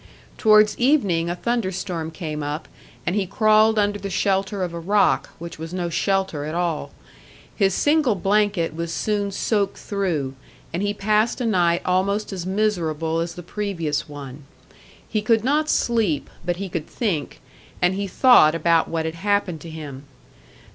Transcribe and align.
Towards 0.35 0.75
evening 0.79 1.29
a 1.29 1.35
thunder 1.35 1.71
storm 1.71 2.09
came 2.09 2.41
up, 2.41 2.67
and 3.05 3.15
he 3.15 3.27
crawled 3.27 3.77
under 3.77 3.99
the 3.99 4.09
shelter 4.09 4.63
of 4.63 4.73
a 4.73 4.79
rock, 4.79 5.29
which 5.37 5.59
was 5.59 5.75
no 5.75 5.91
shelter 5.91 6.43
at 6.43 6.55
all. 6.55 6.89
His 7.55 7.75
single 7.75 8.15
blanket 8.15 8.73
was 8.75 8.91
soon 8.91 9.31
soaked 9.31 9.77
through, 9.77 10.33
and 10.73 10.81
he 10.81 10.91
passed 10.91 11.39
a 11.39 11.45
night 11.45 11.83
almost 11.85 12.33
as 12.33 12.47
miserable 12.47 13.19
as 13.19 13.35
the 13.35 13.43
previous 13.43 14.09
one. 14.09 14.45
He 15.07 15.21
could 15.21 15.43
not 15.43 15.69
sleep, 15.69 16.31
but 16.43 16.55
he 16.55 16.67
could 16.67 16.87
think, 16.87 17.39
and 17.79 17.93
he 17.93 18.07
thought 18.07 18.55
about 18.55 18.87
what 18.87 19.05
had 19.05 19.13
happened 19.13 19.61
to 19.61 19.69
him. 19.69 20.05